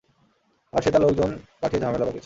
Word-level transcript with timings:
আজ 0.73 0.81
সে 0.83 0.89
তার 0.91 1.01
লোকজন 1.01 1.29
পাঠিয়ে 1.61 1.81
ঝামেলা 1.83 2.05
পাকিয়েছে। 2.05 2.19